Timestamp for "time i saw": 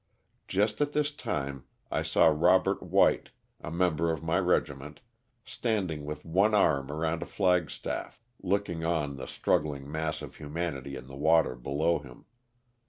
1.15-2.25